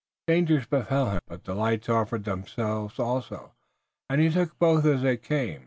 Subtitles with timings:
[0.25, 3.53] Dangers befell him, but delights offered themselves also,
[4.09, 5.59] and he took both as they came.